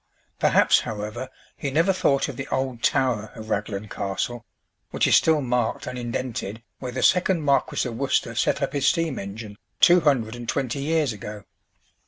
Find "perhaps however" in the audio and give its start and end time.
0.39-1.29